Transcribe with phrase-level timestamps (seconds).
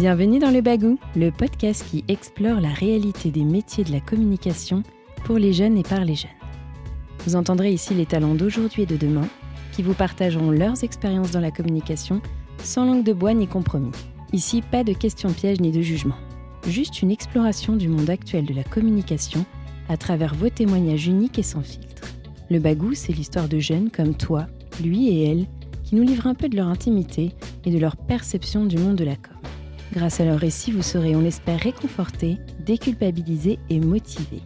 [0.00, 4.82] Bienvenue dans Le Bagou, le podcast qui explore la réalité des métiers de la communication
[5.24, 6.30] pour les jeunes et par les jeunes.
[7.26, 9.28] Vous entendrez ici les talents d'aujourd'hui et de demain
[9.72, 12.22] qui vous partageront leurs expériences dans la communication
[12.64, 13.90] sans langue de bois ni compromis.
[14.32, 16.16] Ici, pas de questions pièges ni de jugement.
[16.66, 19.44] Juste une exploration du monde actuel de la communication
[19.90, 22.08] à travers vos témoignages uniques et sans filtre.
[22.48, 24.46] Le Bagou, c'est l'histoire de jeunes comme toi,
[24.82, 25.46] lui et elle,
[25.84, 27.32] qui nous livrent un peu de leur intimité
[27.66, 29.16] et de leur perception du monde de la.
[29.92, 34.42] Grâce à leur récit, vous serez, on l'espère, réconfortés, déculpabilisés et motivés.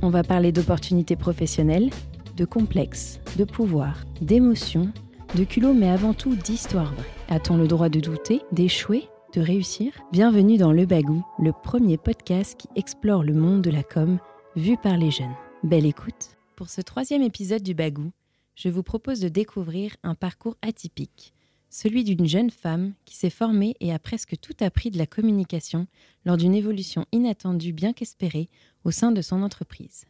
[0.00, 1.90] On va parler d'opportunités professionnelles,
[2.34, 4.90] de complexes, de pouvoir, d'émotions,
[5.34, 7.04] de culot, mais avant tout d'histoire vraie.
[7.28, 9.92] A-t-on le droit de douter, d'échouer, de réussir?
[10.12, 14.18] Bienvenue dans Le Bagou, le premier podcast qui explore le monde de la com
[14.54, 15.34] vu par les jeunes.
[15.62, 18.12] Belle écoute Pour ce troisième épisode du Bagou,
[18.54, 21.35] je vous propose de découvrir un parcours atypique
[21.76, 25.86] celui d'une jeune femme qui s'est formée et a presque tout appris de la communication
[26.24, 28.48] lors d'une évolution inattendue bien qu'espérée
[28.84, 30.06] au sein de son entreprise.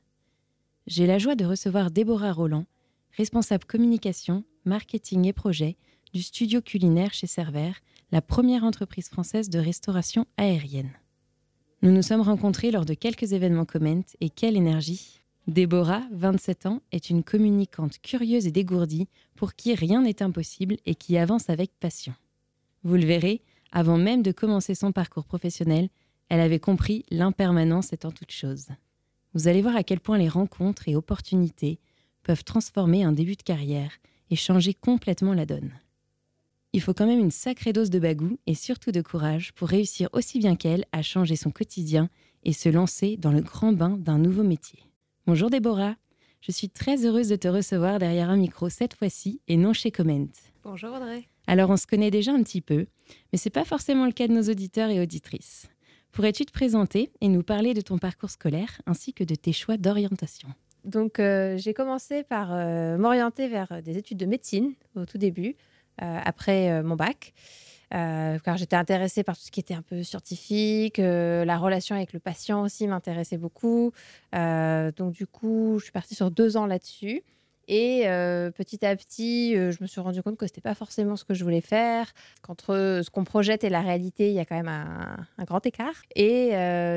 [0.87, 2.67] J'ai la joie de recevoir Déborah Roland,
[3.17, 5.77] responsable communication, marketing et projet
[6.15, 7.73] du studio culinaire chez Cerver,
[8.13, 10.93] la première entreprise française de restauration aérienne.
[11.83, 16.83] Nous nous sommes rencontrés lors de quelques événements Comment et quelle énergie Déborah, 27 ans,
[16.91, 21.71] est une communicante curieuse et dégourdie pour qui rien n'est impossible et qui avance avec
[21.79, 22.15] passion.
[22.83, 25.89] Vous le verrez, avant même de commencer son parcours professionnel,
[26.29, 28.67] elle avait compris l'impermanence étant toute chose.
[29.35, 31.79] Vous allez voir à quel point les rencontres et opportunités
[32.25, 33.93] peuvent transformer un début de carrière
[34.31, 35.71] et changer complètement la donne.
[36.73, 40.09] Il faut quand même une sacrée dose de bagou et surtout de courage pour réussir
[40.13, 42.11] aussi bien qu'elle à changer son quotidien
[42.43, 44.81] et se lancer dans le grand bain d'un nouveau métier.
[45.27, 45.97] Bonjour Déborah,
[46.41, 49.91] je suis très heureuse de te recevoir derrière un micro cette fois-ci et non chez
[49.91, 50.29] Comment.
[50.63, 51.27] Bonjour Audrey.
[51.49, 52.87] Alors on se connaît déjà un petit peu,
[53.33, 55.67] mais c'est pas forcément le cas de nos auditeurs et auditrices.
[56.13, 59.77] Pourrais-tu te présenter et nous parler de ton parcours scolaire ainsi que de tes choix
[59.77, 60.49] d'orientation?
[60.85, 65.57] Donc euh, j'ai commencé par euh, m'orienter vers des études de médecine au tout début,
[66.03, 67.35] euh, après mon bac.
[67.95, 70.99] Euh, car j'étais intéressée par tout ce qui était un peu scientifique.
[70.99, 73.93] Euh, la relation avec le patient aussi m'intéressait beaucoup.
[74.35, 77.23] Euh, donc, du coup, je suis partie sur deux ans là-dessus.
[77.69, 78.03] Et
[78.57, 81.35] petit à petit, je me suis rendu compte que ce n'était pas forcément ce que
[81.35, 84.69] je voulais faire, qu'entre ce qu'on projette et la réalité, il y a quand même
[84.69, 86.01] un, un grand écart.
[86.15, 86.53] Et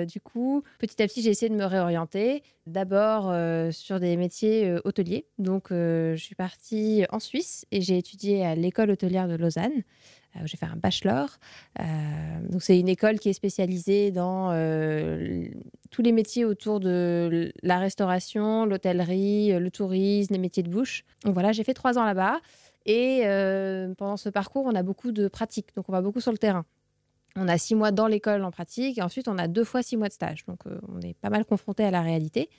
[0.06, 2.44] du coup, petit à petit, j'ai essayé de me réorienter.
[2.68, 3.34] D'abord
[3.74, 5.26] sur des métiers hôteliers.
[5.40, 9.82] Donc, je suis partie en Suisse et j'ai étudié à l'école hôtelière de Lausanne.
[10.36, 11.30] Euh, j'ai fait un bachelor.
[11.80, 11.84] Euh,
[12.50, 15.48] donc c'est une école qui est spécialisée dans euh,
[15.90, 21.04] tous les métiers autour de la restauration, l'hôtellerie, le tourisme, les métiers de bouche.
[21.24, 22.40] Donc voilà, j'ai fait trois ans là-bas.
[22.86, 23.24] Et
[23.98, 25.76] pendant ce parcours, on a beaucoup de pratiques.
[25.76, 26.66] Donc on va beaucoup sur le terrain.
[27.36, 29.96] On a six mois dans l'école en pratique et ensuite on a deux fois six
[29.96, 30.46] mois de stage.
[30.48, 32.50] Donc on est pas mal confronté à la réalité.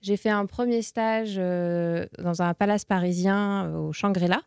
[0.00, 4.40] J'ai fait un premier stage dans un palace parisien au Shangri-La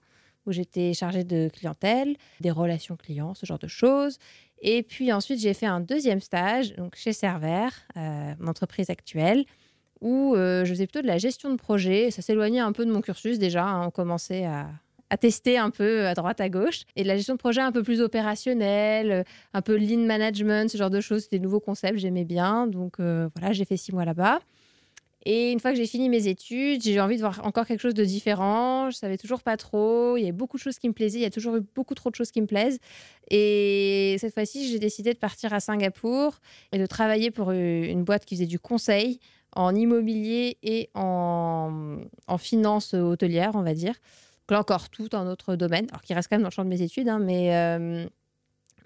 [0.48, 4.18] où j'étais chargée de clientèle, des relations clients, ce genre de choses.
[4.62, 9.46] Et puis ensuite, j'ai fait un deuxième stage donc chez Cerver, euh, mon entreprise actuelle,
[10.02, 12.12] où euh, je faisais plutôt de la gestion de projet.
[12.12, 13.66] Ça s'éloignait un peu de mon cursus déjà.
[13.66, 13.88] Hein.
[13.88, 14.70] on commençait à,
[15.20, 16.84] tester un peu à droite, à gauche.
[16.96, 20.78] Et de la gestion de projet un peu plus opérationnelle, un peu lean management, ce
[20.78, 21.24] genre de choses.
[21.24, 22.68] C'était des nouveaux concepts, j'aimais bien.
[22.68, 24.40] Donc euh, voilà, j'ai fait six mois là-bas.
[25.30, 27.82] Et une fois que j'ai fini mes études, j'ai eu envie de voir encore quelque
[27.82, 28.90] chose de différent.
[28.90, 30.16] Je savais toujours pas trop.
[30.16, 31.20] Il y a beaucoup de choses qui me plaisaient.
[31.20, 32.80] Il y a toujours eu beaucoup trop de choses qui me plaisent.
[33.30, 36.40] Et cette fois-ci, j'ai décidé de partir à Singapour
[36.72, 39.20] et de travailler pour une boîte qui faisait du conseil
[39.54, 43.96] en immobilier et en, en finance hôtelière, on va dire.
[43.96, 46.64] Donc là encore, tout un autre domaine, alors qui reste quand même dans le champ
[46.64, 48.08] de mes études, hein, mais euh,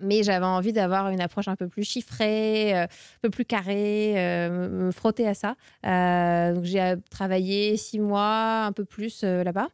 [0.01, 2.87] mais j'avais envie d'avoir une approche un peu plus chiffrée, euh, un
[3.21, 5.55] peu plus carrée, euh, me, frotter à ça.
[5.85, 9.69] Euh, donc j'ai travaillé six mois, un peu plus là-bas.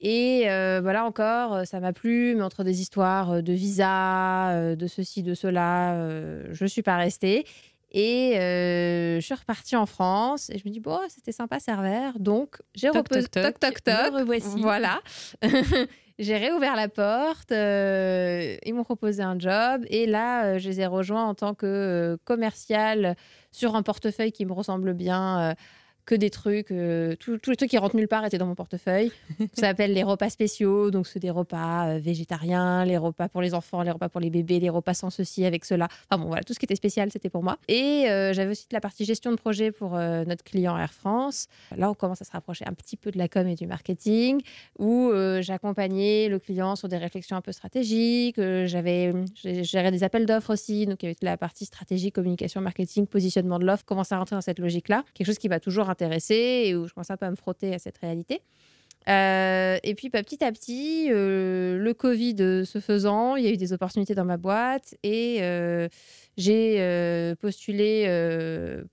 [0.00, 0.42] Et
[0.82, 5.94] voilà encore, ça m'a plu, mais entre des histoires de visa, de ceci, de cela,
[6.52, 7.46] je ne suis pas restée.
[7.90, 12.18] Et je suis repartie en France et je me dis, bon, c'était sympa, Servère.
[12.18, 13.28] Donc, j'ai reposé.
[13.28, 14.12] Toc, toc, toc.
[14.58, 15.00] Voilà.
[16.20, 20.80] J'ai réouvert la porte, euh, ils m'ont proposé un job et là, euh, je les
[20.80, 23.16] ai rejoints en tant que euh, commercial
[23.50, 25.56] sur un portefeuille qui me ressemble bien,
[26.06, 29.10] que des trucs, euh, tous les trucs qui rentrent nulle part étaient dans mon portefeuille.
[29.54, 33.54] ça s'appelle les repas spéciaux, donc c'est des repas euh, végétariens, les repas pour les
[33.54, 35.88] enfants, les repas pour les bébés, les repas sans ceci, avec cela.
[36.10, 37.58] Enfin bon, voilà, tout ce qui était spécial, c'était pour moi.
[37.68, 41.46] Et euh, j'avais aussi la partie gestion de projet pour notre client Air France.
[41.76, 44.40] Là, on commence à se rapprocher un petit peu de la com et du marketing,
[44.78, 45.10] où
[45.40, 48.36] j'accompagnais le client sur des réflexions un peu stratégiques.
[48.36, 49.12] j'avais
[49.62, 53.58] géré des appels d'offres aussi, donc il y avait la partie stratégie, communication, marketing, positionnement
[53.58, 56.74] de l'offre, commencer à rentrer dans cette logique-là, quelque chose qui va toujours intéressée et
[56.74, 58.42] où je commence un peu à me frotter à cette réalité.
[59.08, 63.50] Euh, et puis bah, petit à petit, euh, le Covid se faisant, il y a
[63.50, 65.88] eu des opportunités dans ma boîte et euh,
[66.36, 68.06] j'ai postulé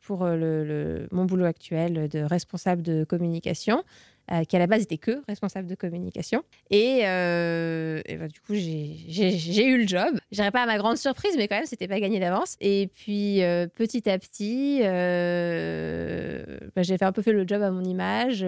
[0.02, 3.84] pour le, mon boulot actuel de responsable de communication.
[4.32, 6.44] Euh, qui à la base était que responsable de communication.
[6.70, 10.18] Et, euh, bah, du coup, j'ai eu le job.
[10.32, 12.56] Je pas à ma grande surprise, mais quand même, c'était pas gagné d'avance.
[12.62, 17.72] Et puis, euh, petit à petit, bah, j'ai fait un peu fait le job à
[17.72, 18.46] mon image.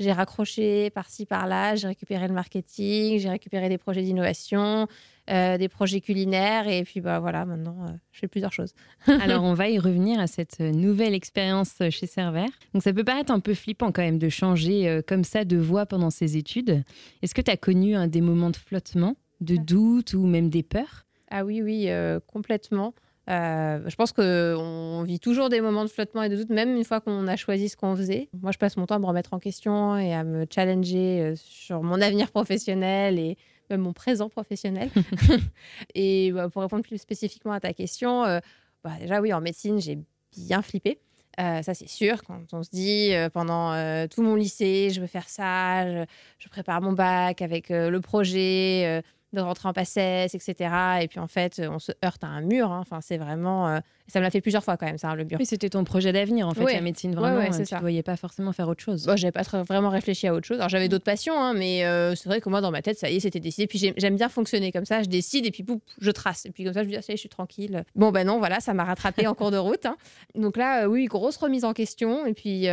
[0.00, 1.76] j'ai raccroché par-ci, par-là.
[1.76, 4.88] J'ai récupéré le marketing, j'ai récupéré des projets d'innovation.
[5.30, 6.66] Euh, des projets culinaires.
[6.66, 8.74] Et puis bah, voilà, maintenant, euh, je fais plusieurs choses.
[9.06, 12.46] Alors, on va y revenir à cette nouvelle expérience chez Cerver.
[12.74, 15.56] Donc, ça peut paraître un peu flippant quand même de changer euh, comme ça de
[15.56, 16.82] voie pendant ses études.
[17.22, 20.64] Est-ce que tu as connu un des moments de flottement, de doute ou même des
[20.64, 21.06] peurs?
[21.30, 21.88] Ah oui, oui,
[22.26, 22.92] complètement.
[23.28, 27.00] je pense qu'on vit toujours des moments de flottement et de doute, même une fois
[27.00, 28.28] qu'on a choisi ce qu'on faisait.
[28.42, 31.84] Moi, je passe mon temps à me remettre en question et à me challenger sur
[31.84, 33.38] mon avenir professionnel et
[33.70, 34.90] même mon présent professionnel.
[35.94, 38.40] et bah, pour répondre plus spécifiquement à ta question, euh,
[38.84, 39.98] bah, déjà oui, en médecine, j'ai
[40.36, 41.00] bien flippé.
[41.38, 42.22] Euh, ça, c'est sûr.
[42.24, 43.72] Quand on se dit euh, pendant
[44.08, 46.04] tout mon lycée, je veux faire ça,
[46.38, 49.02] je prépare mon bac avec le projet
[49.32, 50.74] de rentrer en passesse, etc.
[51.02, 52.72] Et puis en fait, on se heurte à un mur.
[52.72, 52.80] Hein.
[52.80, 53.68] Enfin, c'est vraiment.
[53.68, 55.38] Euh, ça me l'a fait plusieurs fois quand même, ça, le mur.
[55.38, 57.38] Oui, c'était ton projet d'avenir, en fait, la médecine, vraiment.
[57.38, 59.06] Ouais, tu ne voyais pas forcément faire autre chose.
[59.06, 60.58] Bon, j'avais pas vraiment réfléchi à autre chose.
[60.58, 63.08] Alors, j'avais d'autres passions, hein, mais euh, c'est vrai que moi, dans ma tête, ça
[63.08, 63.66] y est, c'était décidé.
[63.68, 65.02] Puis j'aime bien fonctionner comme ça.
[65.02, 66.46] Je décide et puis pouf, je trace.
[66.46, 67.84] Et puis comme ça, je me dis, ah, ça y est, je suis tranquille.
[67.94, 69.86] Bon, ben non, voilà, ça m'a rattrapé en cours de route.
[69.86, 69.96] Hein.
[70.34, 72.26] Donc là, euh, oui, grosse remise en question.
[72.26, 72.66] Et puis.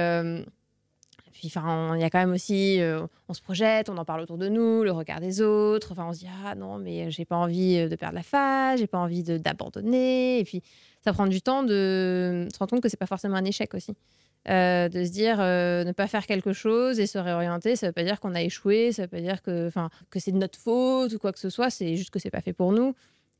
[1.37, 4.21] Puis, enfin, il y a quand même aussi, euh, on se projette, on en parle
[4.21, 5.91] autour de nous, le regard des autres.
[5.91, 8.79] Enfin, on se dit ah non, mais j'ai pas envie euh, de perdre la face,
[8.79, 10.39] j'ai pas envie d'abandonner.
[10.39, 10.63] Et puis,
[11.03, 13.93] ça prend du temps de se rendre compte que c'est pas forcément un échec aussi.
[14.49, 18.03] Euh, de se dire ne pas faire quelque chose et se réorienter, ça veut pas
[18.03, 19.69] dire qu'on a échoué, ça veut pas dire que,
[20.09, 21.69] que c'est de notre faute ou quoi que ce soit.
[21.69, 22.95] C'est juste que c'est pas fait pour nous.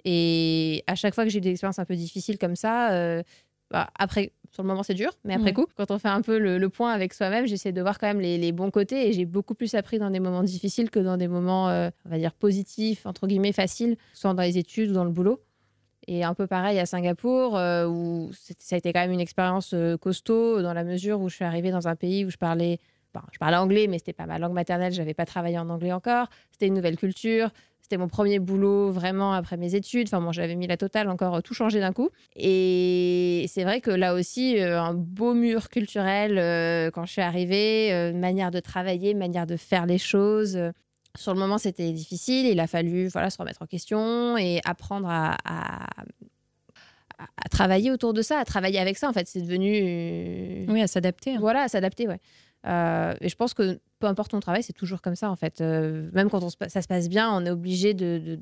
[0.06, 3.24] Et à chaque fois que j'ai des expériences un peu difficiles comme ça,
[3.72, 6.38] bah, après, sur le moment, c'est dur, mais après coup, quand on fait un peu
[6.38, 9.54] le, point avec soi-même, j'essaie de voir quand même les, bons côtés et j'ai beaucoup
[9.54, 13.06] plus appris dans des moments difficiles que dans des moments, euh, on va dire, positifs,
[13.06, 15.42] entre guillemets, faciles, soit dans les études ou dans le boulot.
[16.08, 19.72] Et un peu pareil à Singapour, euh, où ça a été quand même une expérience
[19.74, 22.80] euh, costaud, dans la mesure où je suis arrivée dans un pays où je parlais,
[23.32, 25.92] je parlais anglais, mais c'était pas ma langue maternelle, je n'avais pas travaillé en anglais
[25.92, 26.28] encore.
[26.52, 27.50] C'était une nouvelle culture,
[27.88, 30.08] c'était mon premier boulot vraiment après mes études.
[30.10, 32.10] Enfin, bon, j'avais mis la totale encore euh, tout changé d'un coup.
[32.36, 37.22] Et c'est vrai que là aussi, euh, un beau mur culturel euh, quand je suis
[37.22, 40.60] arrivée, manière de travailler, manière de faire les choses.
[41.18, 42.48] Sur le moment, c'était difficile.
[42.48, 46.04] Il a fallu voilà, se remettre en question et apprendre à, à,
[47.50, 49.08] travailler autour de ça, à travailler avec ça.
[49.08, 50.66] En fait, c'est devenu.
[50.70, 51.36] Oui, à s'adapter.
[51.36, 51.40] Hein.
[51.40, 52.20] Voilà, à s'adapter, ouais.
[52.66, 55.62] Et je pense que peu importe ton travail, c'est toujours comme ça en fait.
[55.62, 58.38] Euh, même quand ça se passe bien, on est obligé de,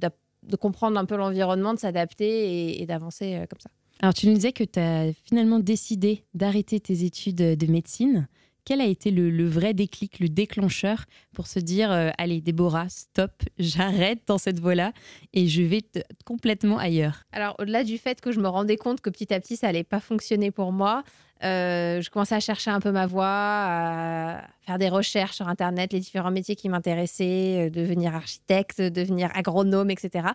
[0.59, 3.69] comprendre un peu l'environnement, de s'adapter et, d'avancer euh, comme ça.
[4.01, 8.27] Alors tu nous disais que tu as finalement décidé d'arrêter tes études de médecine.
[8.65, 13.31] Quel a été le, vrai déclic, le déclencheur pour se dire euh, allez Déborah, stop,
[13.59, 14.91] j'arrête dans cette voie-là
[15.33, 15.83] et je vais
[16.25, 17.23] complètement ailleurs?
[17.31, 19.83] Alors au-delà du fait que je me rendais compte que petit à petit ça allait
[19.83, 21.03] pas fonctionner pour moi,
[21.43, 25.91] euh, je commençais à chercher un peu ma voie, à faire des recherches sur Internet,
[25.91, 30.29] les différents métiers qui m'intéressaient, euh, devenir architecte, devenir agronome, etc.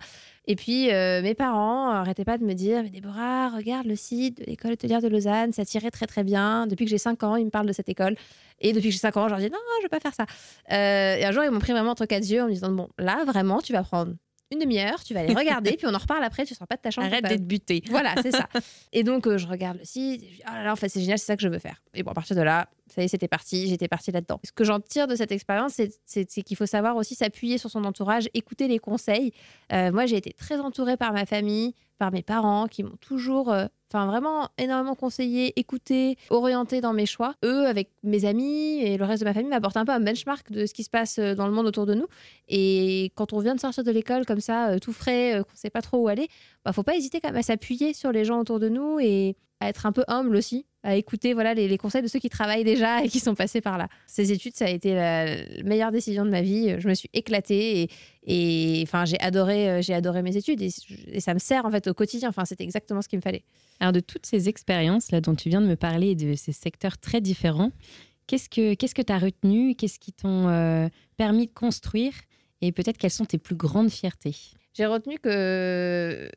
[0.46, 4.38] Et puis, euh, mes parents n'arrêtaient pas de me dire Mais Déborah, regarde le site
[4.38, 6.66] de l'école hôtelière de Lausanne, ça tirait très très bien.
[6.66, 8.14] Depuis que j'ai 5 ans, ils me parlent de cette école.
[8.60, 10.14] Et depuis que j'ai 5 ans, je leur dis Non, je ne vais pas faire
[10.14, 10.26] ça.
[10.68, 13.24] et un jour, ils m'ont pris vraiment entre quatre yeux en me disant Bon, là,
[13.24, 14.12] vraiment, tu vas prendre
[14.52, 16.76] une demi-heure, tu vas aller regarder, puis on en reparle après, tu ne seras pas
[16.76, 17.06] de ta chambre.
[17.06, 17.82] Arrête d'être buté.
[17.90, 18.48] Voilà, c'est ça.
[18.92, 21.26] Et donc, euh, je regarde le site, oh là là, en fait, c'est génial, c'est
[21.26, 21.82] ça que je veux faire.
[21.94, 24.40] Et bon, à partir de là, ça y est, c'était parti, j'étais partie là-dedans.
[24.44, 27.84] Ce que j'en tire de cette expérience, c'est qu'il faut savoir aussi s'appuyer sur son
[27.84, 29.32] entourage, écouter les conseils.
[29.72, 33.52] Euh, moi, j'ai été très entourée par ma famille, par mes parents, qui m'ont toujours
[33.52, 37.34] euh, vraiment énormément conseillé, écouté, orienté dans mes choix.
[37.44, 40.50] Eux, avec mes amis et le reste de ma famille, m'apportent un peu un benchmark
[40.50, 42.06] de ce qui se passe euh, dans le monde autour de nous.
[42.48, 45.58] Et quand on vient de sortir de l'école comme ça, euh, tout frais, qu'on ne
[45.58, 46.28] sait pas trop où aller,
[46.64, 49.36] bah faut pas hésiter quand même à s'appuyer sur les gens autour de nous et
[49.60, 52.64] à être un peu humble aussi, à écouter voilà les, conseils de ceux qui travaillent
[52.64, 53.88] déjà et qui sont passés par là.
[54.06, 55.26] Ces études, ça a été la,
[55.64, 56.74] meilleure décision de ma vie.
[56.78, 57.90] Je me suis éclatée
[58.26, 60.70] et, enfin j'ai adoré euh, j'ai adoré mes études et,
[61.20, 62.30] ça me sert en fait au quotidien.
[62.30, 63.44] Enfin c'était exactement ce qu'il me fallait.
[63.80, 66.96] Alors de toutes ces expériences là dont tu viens de me parler, de ces secteurs
[66.96, 67.72] très différents,
[68.26, 69.74] qu'est-ce que qu'est-ce que tu as retenu?
[69.74, 70.88] Qu'est-ce qui t'ont euh,
[71.18, 72.14] permis de construire?
[72.62, 74.36] Et peut-être quelles sont tes plus grandes fiertés?
[74.72, 76.30] J'ai retenu que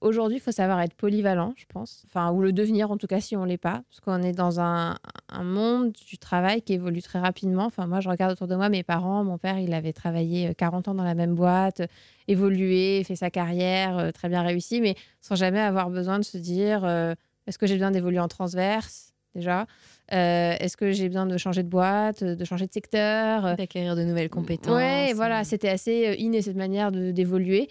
[0.00, 2.04] Aujourd'hui, il faut savoir être polyvalent, je pense.
[2.06, 3.82] Enfin, ou le devenir, en tout cas, si on ne l'est pas.
[3.90, 4.96] Parce qu'on est dans un,
[5.42, 7.66] monde du travail qui évolue très rapidement.
[7.66, 9.22] Enfin, moi, je regarde autour de moi mes parents.
[9.24, 11.82] Mon père, il avait travaillé 40 euh, ans dans la même boîte,
[12.28, 16.38] évolué, fait sa carrière, euh, très bien réussi, mais sans jamais avoir besoin de se
[16.38, 17.14] dire euh,
[17.46, 19.66] est-ce que j'ai besoin d'évoluer en transverse, déjà?
[20.08, 23.54] Est-ce que j'ai besoin de changer de boîte, de changer de secteur?
[23.54, 27.68] D'acquérir de nouvelles compétences Ouais, voilà, c'était assez inné cette manière d'évoluer.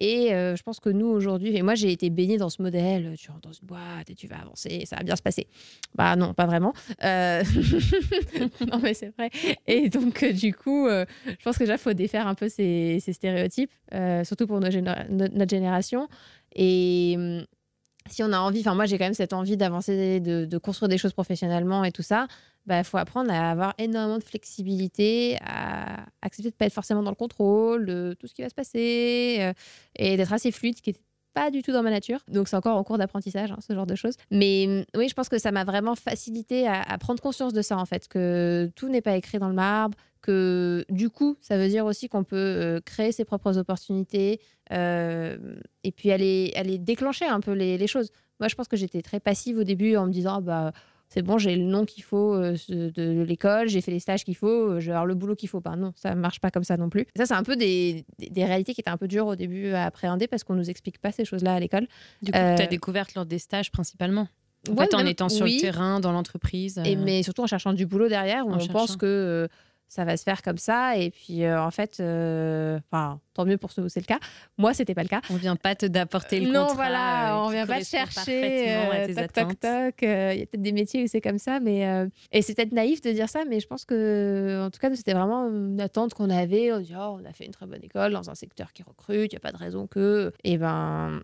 [0.00, 3.14] Et euh, je pense que nous, aujourd'hui, et moi, j'ai été baignée dans ce modèle,
[3.18, 5.46] tu rentres dans une boîte et tu vas avancer, ça va bien se passer.
[5.94, 6.72] Bah non, pas vraiment.
[7.04, 7.44] Euh,
[8.72, 9.30] non, mais c'est vrai.
[9.66, 12.98] Et donc, euh, du coup, je pense que déjà, il faut défaire un peu ces,
[13.12, 13.72] stéréotypes,
[14.24, 16.08] surtout pour notre génération.
[16.56, 17.44] Et hum,
[18.08, 20.98] si on a envie, enfin moi j'ai quand même cette envie d'avancer, de, construire des
[20.98, 22.26] choses professionnellement et tout ça,
[22.66, 26.72] il bah, faut apprendre à avoir énormément de flexibilité, à accepter de ne pas être
[26.72, 29.52] forcément dans le contrôle de tout ce qui va se passer euh,
[29.96, 31.02] et d'être assez fluide, ce qui n'était
[31.32, 32.20] pas du tout dans ma nature.
[32.28, 34.14] Donc c'est encore en cours d'apprentissage, hein, ce genre de choses.
[34.30, 37.76] Mais mm, oui, je pense que ça m'a vraiment facilité à, prendre conscience de ça,
[37.76, 41.68] en fait, que tout n'est pas écrit dans le marbre, que du coup, ça veut
[41.68, 44.40] dire aussi qu'on peut euh, créer ses propres opportunités
[44.72, 45.36] euh,
[45.84, 48.10] et puis aller, aller déclencher un peu les, les choses.
[48.38, 50.72] Moi, je pense que j'étais très passive au début en me disant, bah
[51.08, 54.36] c'est bon, j'ai le nom qu'il faut euh, de, l'école, j'ai fait les stages qu'il
[54.36, 55.60] faut, je vais avoir le boulot qu'il faut.
[55.60, 55.74] pas.
[55.74, 57.06] non, ça ne marche pas comme ça non plus.
[57.16, 58.04] Ça, c'est un peu des,
[58.36, 60.98] réalités qui étaient un peu dures au début à appréhender parce qu'on ne nous explique
[60.98, 61.88] pas ces choses-là à l'école.
[62.22, 64.28] Du coup, tu as découvert lors des stages principalement
[64.68, 66.80] en fait, en étant sur le terrain, dans l'entreprise.
[66.84, 69.48] Et mais surtout en cherchant du boulot derrière, où on pense que
[69.90, 70.96] ça va se faire comme ça.
[70.96, 72.78] Et puis, euh, en fait, euh,
[73.34, 74.20] tant mieux pour ceux où c'est le cas.
[74.56, 75.20] Moi, c'était pas le cas.
[75.30, 76.68] On vient pas te d'apporter le non, contrat.
[76.68, 79.12] Non, voilà, euh, on vient pas te chercher.
[79.14, 79.94] toc, toc, toc.
[80.02, 83.02] Il y a peut-être des métiers où c'est comme ça, mais et c'est peut-être naïf
[83.02, 86.30] de dire ça, mais je pense que, en tout cas, c'était vraiment une attente qu'on
[86.30, 86.72] avait.
[86.72, 89.32] On dit, oh, on a fait une très bonne école dans un secteur qui recrute.
[89.32, 90.32] Il y a pas de raison que.
[90.44, 91.20] Et ben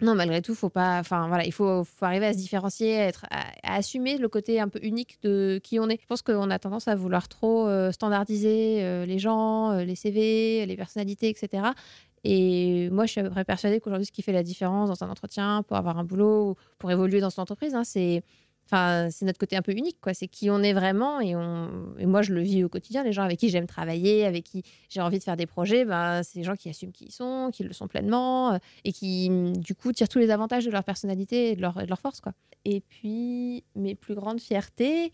[0.00, 1.00] non, malgré tout, faut pas.
[1.00, 4.68] Enfin, voilà, il faut, arriver à se différencier, à, être, à, assumer le côté un
[4.68, 6.00] peu unique de qui on est.
[6.00, 9.96] Je pense qu'on a tendance à vouloir trop euh, standardiser euh, les gens, euh, les
[9.96, 11.72] CV, les personnalités, etc.
[12.22, 15.04] Et moi, je suis à peu près persuadée qu'aujourd'hui, ce qui fait la différence dans
[15.04, 18.22] un entretien pour avoir un boulot, pour évoluer dans son entreprise, hein, c'est
[18.70, 20.12] Enfin, c'est notre côté un peu unique, quoi.
[20.12, 21.70] C'est qui on est vraiment et, on...
[21.98, 23.02] et moi, je le vis au quotidien.
[23.02, 26.22] Les gens avec qui j'aime travailler, avec qui j'ai envie de faire des projets, ben,
[26.22, 29.30] c'est des gens qui assument qui ils sont, qui le sont pleinement euh, et qui,
[29.56, 32.32] du coup, tirent tous les avantages de leur personnalité et de leur, force, quoi.
[32.66, 35.12] Et puis, mes plus grandes fiertés.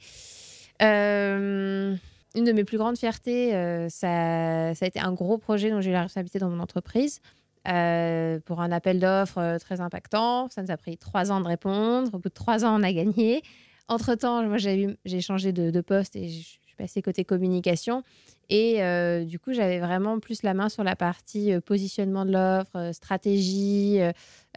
[0.83, 1.95] Euh,
[2.35, 5.93] une de mes plus grandes fiertés, euh, ça, a été un gros projet dont j'ai
[5.93, 7.21] la responsabilité dans mon entreprise.
[7.66, 10.50] Euh, pour un appel d'offres euh, très impactant.
[10.50, 12.11] Ça nous a pris trois ans de répondre.
[12.12, 13.42] Au bout de trois ans, on a gagné.
[13.88, 18.02] Entre-temps, moi, j'ai changé de, poste et je suis passée côté communication.
[18.50, 22.92] Et euh, du coup, j'avais vraiment plus la main sur la partie positionnement de l'offre,
[22.92, 23.99] stratégie,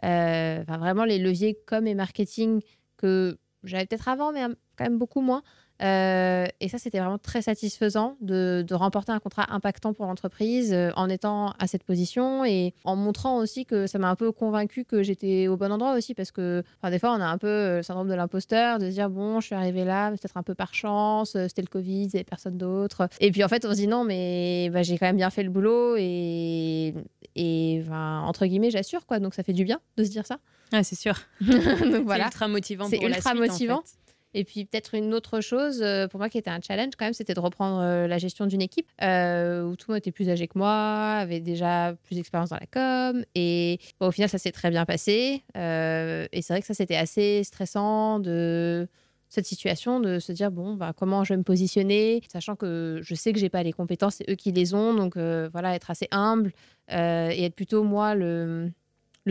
[0.02, 2.60] enfin, vraiment les leviers com et marketing
[2.98, 4.42] que j'avais peut-être avant, mais
[4.76, 5.42] quand même beaucoup moins.
[5.82, 10.90] Euh, et ça, c'était vraiment très satisfaisant de, remporter un contrat impactant pour l'entreprise euh,
[10.94, 14.84] en étant à cette position et en montrant aussi que ça m'a un peu convaincu
[14.84, 17.76] que j'étais au bon endroit aussi parce que des fois, on a un peu euh,
[17.78, 20.54] le syndrome de l'imposteur, de se dire bon, je suis arrivée là, peut-être un peu
[20.54, 23.08] par chance, c'était le Covid, il n'y avait personne d'autre.
[23.20, 25.42] Et puis en fait, on se dit non, mais bah, j'ai quand même bien fait
[25.42, 26.94] le boulot et,
[27.34, 29.18] et entre guillemets, j'assure quoi.
[29.18, 30.38] Donc ça fait du bien de se dire ça.
[30.72, 31.14] Ah, c'est sûr.
[31.40, 32.24] Donc voilà.
[32.24, 32.86] C'est ultra motivant.
[32.88, 33.82] C'est ultra motivant.
[34.38, 37.12] Et puis peut-être une autre chose, euh, pour moi qui était un challenge quand même,
[37.12, 40.30] c'était de reprendre euh, la gestion d'une équipe euh, où tout le monde était plus
[40.30, 43.24] âgé que moi, avait déjà plus d'expérience dans la com.
[43.34, 45.42] Et au final, ça s'est très bien passé.
[45.56, 48.86] et c'est vrai que ça, c'était assez stressant de
[49.28, 53.14] cette situation de se dire bon bah, comment je vais me positionner sachant que je
[53.16, 56.08] sais que j'ai pas les compétences c'est eux qui les ont donc voilà être assez
[56.12, 56.50] humble
[56.88, 58.72] et être plutôt moi le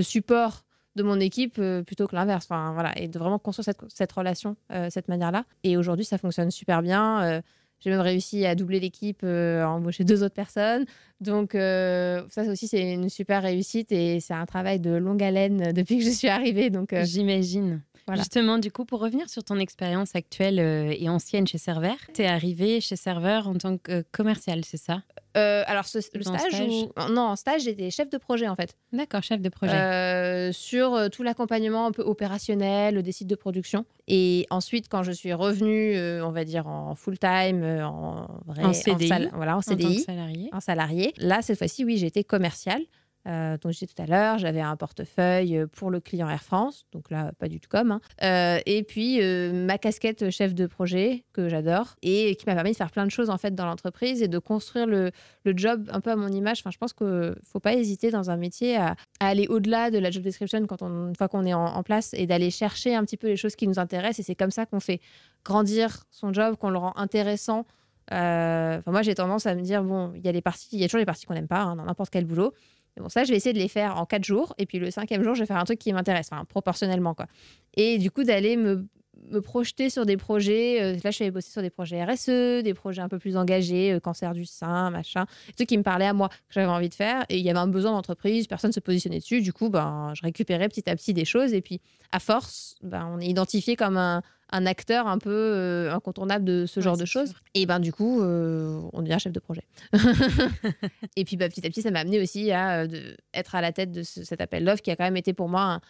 [0.01, 0.66] support
[0.97, 2.45] de mon équipe euh, plutôt que l'inverse.
[2.49, 5.45] Enfin, voilà, et de vraiment construire cette, cette relation, euh, cette manière-là.
[5.63, 7.23] Et aujourd'hui, ça fonctionne super bien.
[7.23, 7.41] Euh,
[7.79, 10.85] j'ai même réussi à doubler l'équipe, à embaucher deux autres personnes.
[11.21, 15.99] Donc, ça aussi, c'est une super réussite et c'est un travail de longue haleine depuis
[15.99, 16.71] que je suis arrivée.
[16.71, 17.83] Donc, J'imagine.
[18.15, 22.21] Justement, du coup, pour revenir sur ton expérience actuelle euh, et ancienne chez Server, tu
[22.21, 25.03] es arrivé chez Server en tant que commercial, c'est ça?
[25.35, 28.75] Euh, alors, ce, le stage, Non, en stage, j'étais chef de projet, en fait.
[28.91, 29.75] D'accord, chef de projet.
[29.75, 33.85] Euh, sur tout l'accompagnement un peu opérationnel des sites de production.
[34.07, 39.29] Et ensuite, quand je suis revenue, on va dire, en full-time, en, vrai, en CDI,
[39.33, 40.49] voilà, en CDI, salarié.
[40.53, 41.13] en salarié.
[41.17, 42.81] Là, cette fois-ci, oui, j'ai été commercial.
[43.27, 46.43] Euh, dont je disais tout à l'heure, j'avais un portefeuille euh, pour le client Air
[46.43, 47.91] France, donc là, pas du tout comme.
[47.91, 48.01] Hein.
[48.23, 49.19] Euh, et puis,
[49.51, 53.11] ma casquette chef de projet, que j'adore, et qui m'a permis de faire plein de
[53.11, 55.11] choses en fait dans l'entreprise et de construire le,
[55.45, 56.59] job un peu à mon image.
[56.59, 59.97] Enfin, je pense qu'il ne faut pas hésiter dans un métier à, aller au-delà de
[59.97, 63.03] la job description quand on, une fois qu'on est en, place et d'aller chercher un
[63.03, 64.19] petit peu les choses qui nous intéressent.
[64.19, 65.01] Et c'est comme ça qu'on fait
[65.43, 67.65] grandir son job, qu'on le rend intéressant.
[68.11, 71.05] moi, j'ai tendance à me dire, bon, il y a il y a toujours les
[71.05, 72.53] parties qu'on n'aime pas hein, dans n'importe quel boulot
[72.99, 74.53] bon, ça, je vais essayer de les faire en quatre jours.
[74.57, 77.13] Et puis le cinquième jour, je vais faire un truc qui m'intéresse, enfin, proportionnellement.
[77.13, 77.27] quoi.
[77.75, 78.85] Et du coup, d'aller me,
[79.29, 80.81] me projeter sur des projets.
[80.81, 83.93] Euh, là, je suis bosser sur des projets RSE, des projets un peu plus engagés,
[83.93, 85.25] euh, cancer du sein, machin.
[85.47, 87.25] Des trucs qui me parlaient à moi, que j'avais envie de faire.
[87.29, 89.41] Et il y avait un besoin d'entreprise, personne ne se positionnait dessus.
[89.41, 91.53] Du coup, ben, je récupérais petit à petit des choses.
[91.53, 91.81] Et puis,
[92.11, 96.65] à force, ben, on est identifié comme un, un acteur un peu euh, incontournable de
[96.65, 97.33] ce genre de choses.
[97.53, 99.63] Et ben du coup, euh, on devient chef de projet.
[101.15, 103.71] et puis bah, petit à petit, ça m'a amené aussi à euh, être à la
[103.71, 105.81] tête de cet appel d'offres qui a quand même été pour moi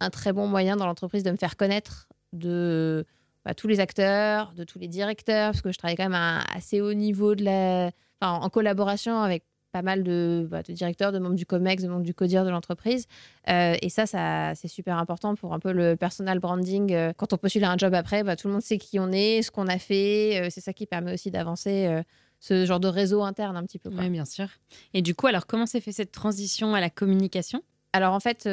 [0.00, 3.04] un, très bon moyen dans l'entreprise de me faire connaître de
[3.44, 6.40] bah, tous les acteurs, de tous les directeurs, parce que je travaille quand même à
[6.54, 7.90] assez haut niveau de la,
[8.20, 9.44] en collaboration avec
[9.76, 10.02] pas mal
[10.48, 13.06] bah, de, directeurs, de membres du COMEX, de membres du CODIR de l'entreprise.
[13.48, 16.92] Euh, et ça, ça c'est super important pour un peu le personal branding.
[16.94, 19.12] Euh, quand on postule à un job après, bah, tout le monde sait qui on
[19.12, 20.40] est, ce qu'on a fait.
[20.40, 22.02] Euh, c'est ça qui permet aussi d'avancer
[22.40, 23.90] ce genre de réseau interne un petit peu.
[23.90, 24.48] Oui, bien sûr.
[24.94, 27.62] Et du coup, alors comment s'est fait cette transition à la communication?
[27.92, 28.46] Alors en fait,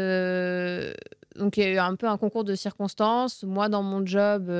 [1.35, 3.43] donc il y a eu un peu un concours de circonstances.
[3.43, 4.51] Moi, dans mon job,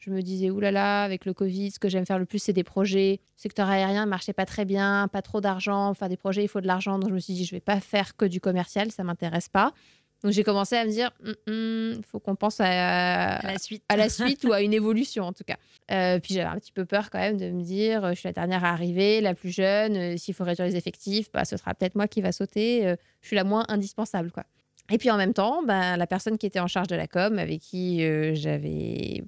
[0.00, 2.38] je me disais, oulala, là là, avec le Covid, ce que j'aime faire le plus,
[2.38, 3.20] c'est des projets.
[3.20, 5.92] Le secteur aérien ne marchait pas très bien, pas trop d'argent.
[5.92, 6.98] Faire des projets, il faut de l'argent.
[6.98, 9.08] Donc je me suis dit, je ne vais pas faire que du commercial, ça ne
[9.08, 9.74] m'intéresse pas.
[10.22, 13.82] Donc j'ai commencé à me dire, il hum, hum, faut qu'on pense à, la suite,
[13.88, 15.56] à la suite ou à une évolution en tout cas.
[15.90, 18.32] Euh, puis j'avais un petit peu peur quand même de me dire, je suis la
[18.32, 19.96] dernière à arriver, la plus jeune.
[19.96, 22.86] Euh, s'il faut réduire les effectifs, bah, ce sera peut-être moi qui va sauter.
[22.86, 24.44] Euh, je suis la moins indispensable quoi.
[24.90, 27.38] Et puis en même temps, bah, la personne qui était en charge de la com,
[27.38, 28.02] avec qui
[28.34, 29.24] j'avais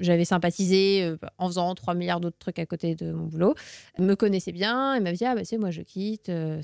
[0.00, 3.54] j'avais sympathisé euh, en faisant 3 milliards d'autres trucs à côté de mon boulot,
[3.98, 6.60] me connaissait bien et m'a dit Ah, bah, c'est moi, je quitte, euh,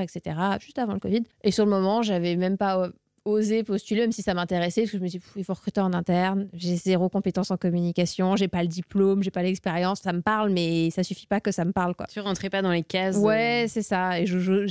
[0.00, 1.22] etc., juste avant le Covid.
[1.42, 2.90] Et sur le moment, j'avais même pas euh,
[3.24, 5.80] osé postuler, même si ça m'intéressait, parce que je me suis dit, il faut recruter
[5.80, 6.48] en interne.
[6.52, 10.00] J'ai zéro compétence en communication, j'ai pas le diplôme, j'ai pas l'expérience.
[10.00, 11.94] Ça me parle, mais ça suffit pas que ça me parle.
[11.94, 12.06] Quoi.
[12.06, 13.16] Tu rentrais pas dans les cases.
[13.16, 14.20] Ouais, c'est ça.
[14.20, 14.66] Et je,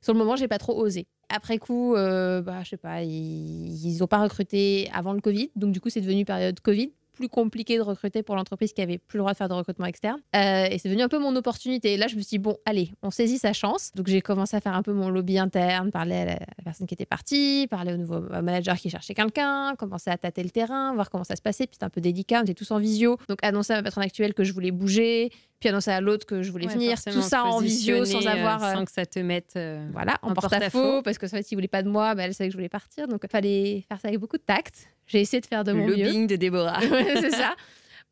[0.00, 1.06] sur le moment, j'ai pas trop osé.
[1.28, 5.72] Après coup, bah, je sais pas, ils, ils ont pas recruté avant le Covid, donc
[5.72, 9.16] du coup, c'est devenu période Covid plus compliqué de recruter pour l'entreprise qui avait plus
[9.16, 10.20] le droit de faire de recrutement externe.
[10.36, 11.94] Euh, et c'est devenu un peu mon opportunité.
[11.94, 13.92] Et là, je me suis dit, bon, allez, on saisit sa chance.
[13.94, 16.94] Donc, j'ai commencé à faire un peu mon lobby interne, parler à la personne qui
[16.94, 21.10] était partie, parler au nouveau manager qui cherchait quelqu'un, commencer à tâter le terrain, voir
[21.10, 21.66] comment ça se passait.
[21.66, 23.18] Puis c'était un peu délicat, on était tous en visio.
[23.28, 26.42] Donc, annoncer à ma patronne actuelle que je voulais bouger, puis annoncer à l'autre que
[26.42, 26.98] je voulais venir.
[27.02, 28.62] Tout ça en visio sans avoir.
[28.62, 29.54] Euh, sans que ça te mette.
[29.56, 31.02] Euh, voilà, en, porte-à-faux.
[31.02, 32.68] Parce que, en fait, s'il voulait pas de moi, bah, elle savait que je voulais
[32.68, 33.08] partir.
[33.08, 34.88] Donc, il fallait faire ça avec beaucoup de tact.
[35.06, 36.80] J'ai essayé de faire de le mon lobbying de Déborah.
[36.80, 37.54] c'est ça.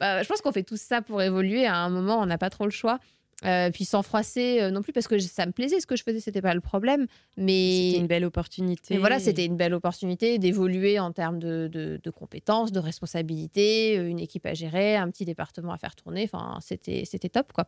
[0.00, 1.66] Bah, je pense qu'on fait tout ça pour évoluer.
[1.66, 2.98] À un moment, on n'a pas trop le choix.
[3.44, 6.02] Euh, puis sans froisser euh, non plus parce que ça me plaisait ce que je
[6.02, 7.06] faisais, c'était pas le problème.
[7.36, 8.98] Mais c'était une belle opportunité.
[8.98, 14.18] voilà, c'était une belle opportunité d'évoluer en termes de, de, compétences, de responsabilités, euh, une
[14.18, 16.28] équipe à gérer, un petit département à faire tourner.
[16.32, 17.66] Enfin, c'était c'était top quoi.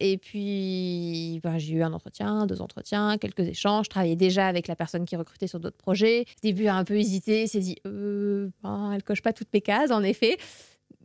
[0.00, 3.86] et puis bah, j'ai eu un entretien, deux entretiens, quelques échanges.
[3.86, 6.22] Je travaillais déjà avec la personne qui recrutait sur d'autres projets.
[6.22, 9.90] Au début, a un peu hésité, s'est dit, ben, elle coche pas toutes mes cases
[9.90, 10.38] en effet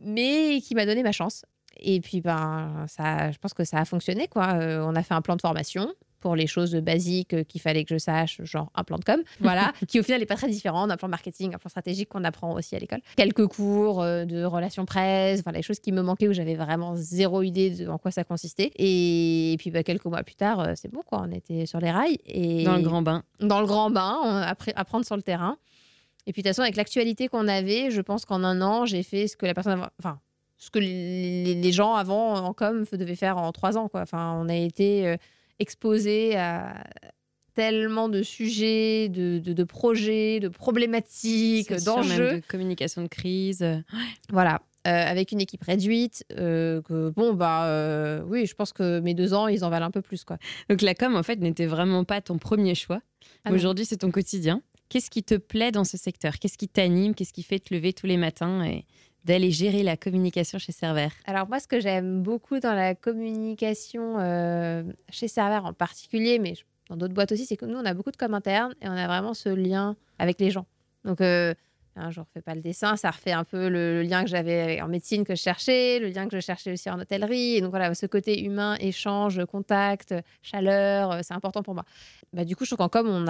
[0.00, 1.44] mais qui m'a donné ma chance.
[1.78, 4.28] Et puis, ben, ça, je pense que ça a fonctionné.
[4.28, 4.54] Quoi.
[4.54, 7.84] Euh, on a fait un plan de formation pour les choses basiques euh, qu'il fallait
[7.84, 10.48] que je sache, genre un plan de com, voilà, qui au final n'est pas très
[10.48, 12.98] différent d'un plan marketing, un plan stratégique qu'on apprend aussi à l'école.
[13.16, 16.96] Quelques cours euh, de relations presse, voilà, les choses qui me manquaient où j'avais vraiment
[16.96, 18.72] zéro idée de en quoi ça consistait.
[18.76, 22.18] Et, puis bah, quelques mois plus tard, c'est bon, quoi, on était sur les rails.
[22.26, 23.22] Et dans le grand bain.
[23.38, 24.42] Dans le grand bain, on
[24.74, 25.56] apprendre sur le terrain.
[26.28, 29.02] Et puis de toute façon, avec l'actualité qu'on avait, je pense qu'en un an, j'ai
[29.02, 30.20] fait ce que la personne, enfin,
[30.58, 33.88] ce que les, gens avant en com devaient faire en trois ans.
[33.88, 34.02] Quoi.
[34.02, 35.16] Enfin, on a été euh,
[35.60, 36.84] exposé à
[37.54, 42.36] tellement de sujets, de, de, projets, de problématiques, d'enjeux.
[42.36, 43.64] De communication de crise.
[44.30, 44.60] Voilà.
[44.86, 49.34] Euh, avec une équipe réduite, euh, que bon, bah oui, je pense que mes deux
[49.34, 50.24] ans, ils en valent un peu plus.
[50.24, 50.38] Quoi.
[50.70, 53.00] Donc la com, en fait, n'était vraiment pas ton premier choix.
[53.44, 54.62] Ah Aujourd'hui, c'est ton quotidien.
[54.88, 56.38] Qu'est-ce qui te plaît dans ce secteur?
[56.38, 57.14] Qu'est-ce qui t'anime?
[57.14, 58.86] Qu'est-ce qui fait te lever tous les matins et
[59.24, 64.18] d'aller gérer la communication chez Server Alors moi, ce que j'aime beaucoup dans la communication
[64.18, 66.54] euh, chez Server en particulier, mais
[66.88, 68.92] dans d'autres boîtes aussi, c'est que nous, on a beaucoup de com interne et on
[68.92, 70.66] a vraiment ce lien avec les gens.
[71.04, 71.20] Donc,
[72.10, 74.88] je ne refais pas le dessin, ça refait un peu le, lien que j'avais en
[74.88, 77.56] médecine que je cherchais, le lien que je cherchais aussi en hôtellerie.
[77.56, 81.84] Et donc voilà, ce côté humain, échange, contact, chaleur, euh, c'est important pour moi.
[82.32, 83.26] Bah, du coup, je trouve qu'en com,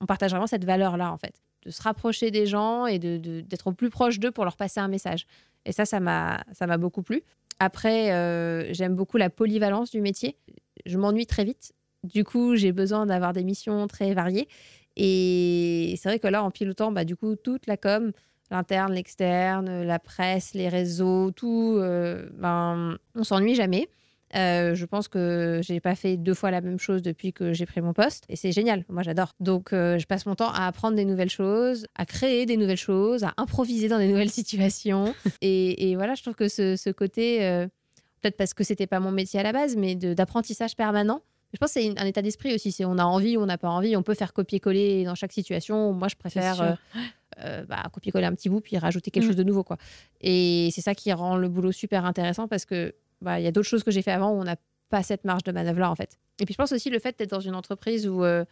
[0.00, 3.70] on partage vraiment cette valeur-là, en fait de se rapprocher des gens et d'être de,
[3.70, 5.26] au plus proche d'eux pour leur passer un message.
[5.66, 7.22] Et ça, ça m'a beaucoup plu.
[7.58, 10.36] Après, euh, j'aime beaucoup la polyvalence du métier.
[10.86, 11.72] Je m'ennuie très vite.
[12.02, 14.48] Du coup, j'ai besoin d'avoir des missions très variées.
[14.96, 18.12] Et c'est vrai que là, en pilotant, bah, du coup, toute la com,
[18.50, 23.88] l'interne, l'externe, la presse, les réseaux, tout, euh, ben, on s'ennuie jamais.
[24.36, 27.66] Euh, je pense que j'ai pas fait deux fois la même chose depuis que j'ai
[27.66, 28.84] pris mon poste et c'est génial.
[28.88, 29.34] Moi, j'adore.
[29.40, 32.76] Donc, euh, je passe mon temps à apprendre des nouvelles choses, à créer des nouvelles
[32.76, 35.14] choses, à improviser dans des nouvelles situations.
[35.40, 37.66] et, voilà, je trouve que ce, côté, euh,
[38.20, 41.22] peut-être parce que c'était pas mon métier à la base, mais d'apprentissage permanent.
[41.52, 42.70] Je pense que c'est un état d'esprit aussi.
[42.70, 43.96] C'est on a envie ou on n'a pas envie.
[43.96, 45.92] On peut faire copier-coller dans chaque situation.
[45.92, 46.78] Moi, je préfère
[47.68, 49.26] bah, copier-coller un petit bout puis rajouter quelque mm.
[49.26, 49.64] chose de nouveau.
[49.64, 49.76] quoi.
[50.20, 53.68] Et c'est ça qui rend le boulot super intéressant parce que bah, y a d'autres
[53.68, 54.56] choses que j'ai fait avant où on n'a
[54.88, 56.18] pas cette marge de manœuvre là en fait.
[56.40, 58.44] Et puis je pense aussi le fait d'être dans une entreprise où euh,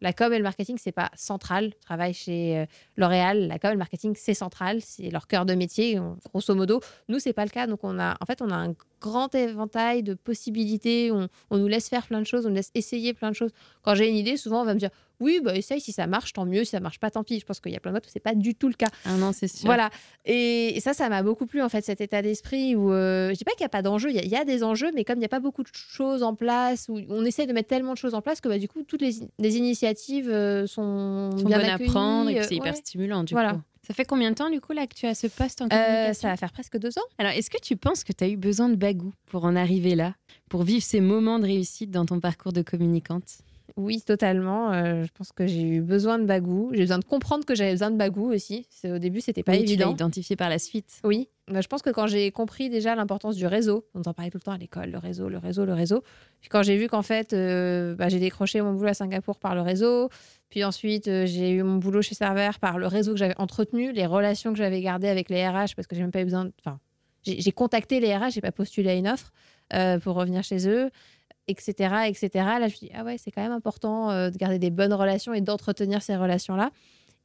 [0.00, 1.72] la com et le marketing c'est pas central.
[1.74, 5.44] Je travaille chez euh, L'Oréal, la com et le marketing c'est central, c'est leur cœur
[5.44, 6.00] de métier
[6.32, 6.80] grosso modo.
[7.08, 10.02] Nous c'est pas le cas donc on a en fait on a un grand éventail
[10.02, 13.30] de possibilités, on, on nous laisse faire plein de choses, on nous laisse essayer plein
[13.30, 13.50] de choses.
[13.82, 16.32] Quand j'ai une idée, souvent on va me dire oui, bah, essaye, si ça marche,
[16.32, 17.38] tant mieux, si ça marche pas, tant pis.
[17.38, 18.88] Je pense qu'il y a plein de boîtes où c'est pas du tout le cas.
[19.04, 19.66] Ah non, c'est sûr.
[19.66, 19.90] Voilà.
[20.24, 23.44] Et, ça, ça m'a beaucoup plu, en fait, cet état d'esprit où euh, je dis
[23.44, 25.26] pas qu'il n'y a pas d'enjeux, il y, a des enjeux, mais comme il n'y
[25.26, 28.14] a pas beaucoup de choses en place, où on essaie de mettre tellement de choses
[28.14, 32.30] en place que bah, du coup, toutes les, initiatives euh, sont, bien bonnes à prendre
[32.30, 33.54] et c'est hyper stimulant, du voilà.
[33.54, 33.60] coup.
[33.86, 35.68] Ça fait combien de temps, du coup, là, que tu as ce poste en euh,
[35.68, 37.04] communication Ça va faire presque deux ans.
[37.18, 39.94] Alors, est-ce que tu penses que tu as eu besoin de bagou pour en arriver
[39.94, 40.14] là,
[40.48, 43.24] pour vivre ces moments de réussite dans ton parcours de communicante?
[43.76, 44.72] Oui, totalement.
[44.72, 46.70] Euh, je pense que j'ai eu besoin de bagou.
[46.72, 48.66] J'ai besoin de comprendre que j'avais besoin de bagou aussi.
[48.84, 49.84] Au début, c'était pas évident.
[49.84, 51.00] Tu l'as identifié par la suite.
[51.02, 51.28] Oui.
[51.48, 54.38] Bah, je pense que quand j'ai compris déjà l'importance du réseau, on en parlait tout
[54.38, 56.02] le temps à l'école, le réseau, le réseau, le réseau.
[56.40, 59.54] Puis quand j'ai vu qu'en fait, euh, bah, j'ai décroché mon boulot à Singapour par
[59.54, 60.08] le réseau.
[60.50, 63.92] Puis ensuite, euh, j'ai eu mon boulot chez Server par le réseau que j'avais entretenu,
[63.92, 66.48] les relations que j'avais gardées avec les RH, parce que j'ai même pas eu besoin.
[66.64, 66.78] Enfin,
[67.24, 69.32] j'ai contacté les RH, j'ai pas postulé à une offre
[70.02, 70.90] pour revenir chez eux
[71.48, 72.28] etc., etc.
[72.34, 74.94] Là, je me dis, ah ouais, c'est quand même important euh, de garder des bonnes
[74.94, 76.70] relations et d'entretenir ces relations-là.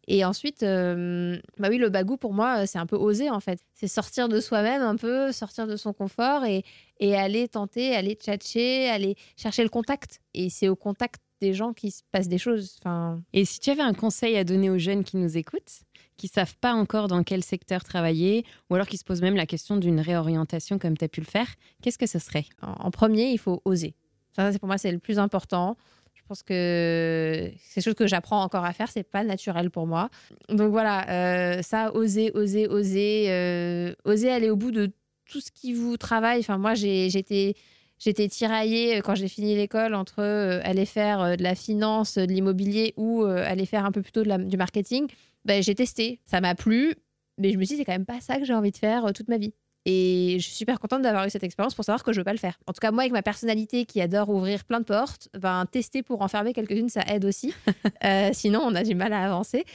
[0.07, 3.59] Et ensuite, euh, bah oui, le bagou, pour moi, c'est un peu oser, en fait.
[3.75, 6.63] C'est sortir de soi-même un peu, sortir de son confort et,
[6.99, 10.19] et aller tenter, aller tchatcher, aller chercher le contact.
[10.33, 12.77] Et c'est au contact des gens qui se passent des choses.
[12.79, 13.21] Enfin...
[13.33, 15.83] Et si tu avais un conseil à donner aux jeunes qui nous écoutent,
[16.17, 19.45] qui savent pas encore dans quel secteur travailler, ou alors qui se posent même la
[19.45, 21.47] question d'une réorientation comme tu as pu le faire,
[21.81, 22.45] qu'est-ce que ce serait?
[22.61, 23.95] En premier, il faut oser.
[24.35, 25.77] Ça, pour moi, c'est le plus important.
[26.13, 28.89] Je pense que c'est chose que j'apprends encore à faire.
[28.91, 30.09] C'est pas naturel pour moi.
[30.49, 34.91] Donc voilà, euh, ça, oser, oser, oser, euh, oser aller au bout de
[35.25, 36.39] tout ce qui vous travaille.
[36.41, 37.55] Enfin, moi, j'étais
[37.97, 40.21] j'étais tiraillée euh, quand j'ai fini l'école entre
[40.63, 45.07] aller faire de la finance, de l'immobilier ou aller faire un peu plutôt du marketing.
[45.45, 46.93] Ben, j'ai testé, ça m'a plu,
[47.39, 49.11] mais je me suis dit c'est quand même pas ça que j'ai envie de faire
[49.13, 49.53] toute ma vie.
[49.91, 52.31] Et je suis super contente d'avoir eu cette expérience pour savoir que je veux pas
[52.31, 52.59] le faire.
[52.67, 56.03] En tout cas, moi, avec ma personnalité qui adore ouvrir plein de portes, ben, tester
[56.03, 57.53] pour enfermer quelques-unes, ça aide aussi.
[58.03, 59.65] Euh, sinon, on a du mal à avancer.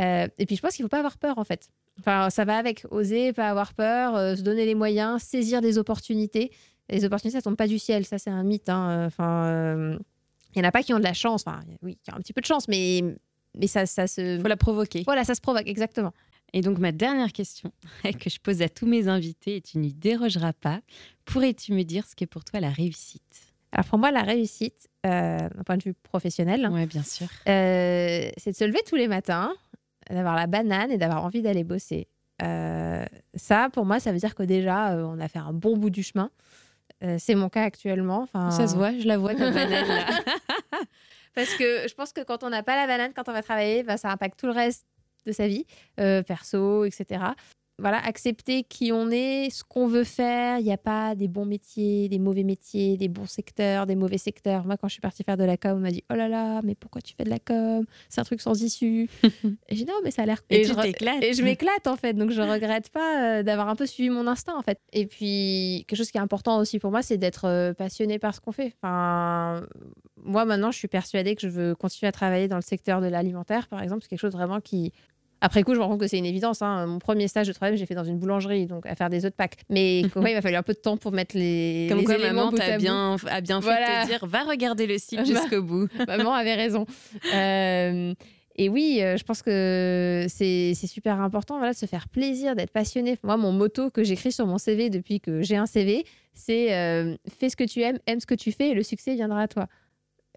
[0.00, 1.68] Euh, et puis, je pense qu'il faut pas avoir peur, en fait.
[2.00, 5.78] Enfin, ça va avec oser, pas avoir peur, euh, se donner les moyens, saisir des
[5.78, 6.50] opportunités.
[6.88, 8.04] Les opportunités, ça tombe pas du ciel.
[8.04, 8.68] Ça, c'est un mythe.
[8.68, 9.04] Hein.
[9.06, 9.98] Enfin,
[10.54, 11.44] il y en a pas qui ont de la chance.
[11.46, 13.02] Enfin, oui, y a un petit peu de chance, mais
[13.56, 14.38] mais ça, ça se.
[14.40, 15.02] Faut la provoquer.
[15.04, 16.12] Voilà, ça se provoque, exactement.
[16.52, 19.92] Et donc ma dernière question que je pose à tous mes invités, et tu n'y
[19.92, 20.80] dérogeras pas,
[21.24, 23.22] pourrais-tu me dire ce qu'est pour toi la réussite?
[23.72, 28.30] Alors pour moi, la réussite, euh, d'un point de vue professionnel, ouais, bien sûr, euh,
[28.36, 29.52] c'est de se lever tous les matins,
[30.08, 32.08] d'avoir la banane et d'avoir envie d'aller bosser.
[32.42, 35.90] Euh, ça, pour moi, ça veut dire que déjà, on a fait un bon bout
[35.90, 36.30] du chemin.
[37.18, 38.22] c'est mon cas actuellement.
[38.22, 40.06] Enfin, ça se voit, je la vois ta banane là.
[41.34, 43.82] Parce que je pense que quand on n'a pas la banane, quand on va travailler,
[43.82, 44.86] bah, ça impacte tout le reste
[45.28, 45.64] de sa vie,
[46.00, 47.20] euh, perso, etc.
[47.80, 50.58] voilà, accepter qui on est, ce qu'on veut faire.
[50.58, 54.18] Il n'y a pas des bons métiers, des mauvais métiers, des bons secteurs, des mauvais
[54.18, 54.64] secteurs.
[54.64, 56.60] Moi, quand je suis partie faire de la com, on m'a dit Oh là là,
[56.64, 57.84] mais pourquoi tu fais de la com?
[58.08, 59.08] C'est un truc sans issue.
[59.22, 61.22] et j'ai dit Non, mais ça a l'air Et, t'éclates.
[61.22, 62.14] Et je m'éclate en fait.
[62.14, 64.80] Donc je regrette pas euh, d'avoir un peu suivi mon instinct en fait.
[64.92, 68.34] Et puis, quelque chose qui est important aussi pour moi, c'est d'être euh, passionné par
[68.34, 68.74] ce qu'on fait.
[68.82, 69.64] Enfin,
[70.16, 73.06] moi, maintenant, je suis persuadée que je veux continuer à travailler dans le secteur de
[73.06, 74.02] l'alimentaire, par exemple.
[74.02, 74.92] C'est quelque chose vraiment qui
[75.40, 76.62] après coup, je me rends compte que c'est une évidence.
[76.62, 76.86] Hein.
[76.86, 79.30] Mon premier stage de travail, j'ai fait dans une boulangerie, donc à faire des œufs
[79.30, 79.58] de Pâques.
[79.68, 81.86] Mais il m'a fallu un peu de temps pour mettre les.
[81.88, 82.82] Comme les quoi, éléments maman bout à t'a bout.
[82.82, 84.00] bien, a bien fait Voilà.
[84.00, 85.88] de te dire va regarder le site jusqu'au bout.
[86.08, 86.86] Maman avait raison.
[87.34, 88.14] Euh,
[88.60, 92.56] et oui, euh, je pense que c'est c'est super important voilà, de se faire plaisir,
[92.56, 93.16] d'être passionné.
[93.22, 97.16] Moi, mon motto que j'écris sur mon CV depuis que j'ai un CV, c'est euh,
[97.38, 99.48] fais ce que tu aimes, aime ce que tu fais et le succès viendra à
[99.48, 99.68] toi.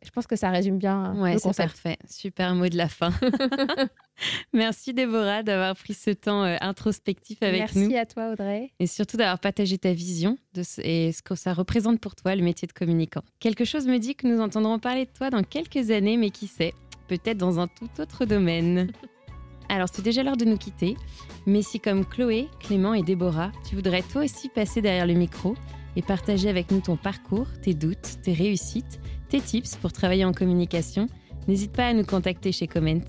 [0.04, 1.70] Je pense que ça résume bien Ouais, le c'est concept.
[1.74, 1.98] parfait.
[2.10, 3.12] Super mot de la fin.
[4.54, 8.72] Merci Déborah d'avoir pris ce temps euh, introspectif avec Merci nous à toi, Audrey.
[8.80, 12.36] et surtout d'avoir partagé ta vision de ce, et ce que ça représente pour toi
[12.36, 13.22] le métier de communicant.
[13.40, 16.48] Quelque chose me dit que nous entendrons parler de toi dans quelques années, mais qui
[16.48, 16.74] sait,
[17.08, 18.92] peut-être dans un tout autre domaine.
[19.70, 20.98] Alors c'est déjà l'heure de nous quitter,
[21.46, 25.56] mais si comme Chloé, Clément et Déborah, tu voudrais toi aussi passer derrière le micro
[25.96, 29.00] et partager avec nous ton parcours, tes doutes, tes réussites,
[29.32, 31.08] tes tips pour travailler en communication,
[31.48, 33.00] n'hésite pas à nous contacter chez Comment.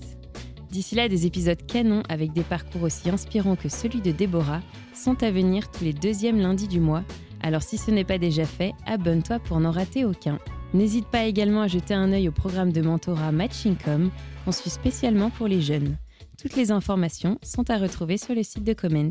[0.71, 4.61] D'ici là, des épisodes canons avec des parcours aussi inspirants que celui de Déborah
[4.95, 7.03] sont à venir tous les deuxièmes lundis du mois.
[7.41, 10.39] Alors si ce n'est pas déjà fait, abonne-toi pour n'en rater aucun.
[10.73, 14.09] N'hésite pas également à jeter un œil au programme de mentorat Matchingcom
[14.49, 15.97] suit spécialement pour les jeunes.
[16.41, 19.09] Toutes les informations sont à retrouver sur le site de Comment.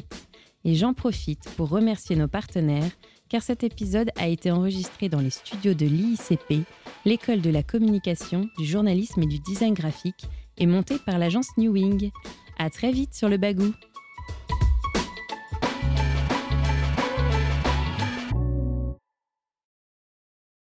[0.64, 2.90] Et j'en profite pour remercier nos partenaires
[3.32, 6.66] car cet épisode a été enregistré dans les studios de l'IICP,
[7.04, 10.26] l'école de la communication, du journalisme et du design graphique,
[10.58, 12.10] et monté par l'agence New Wing.
[12.58, 13.72] À très vite sur le bagou.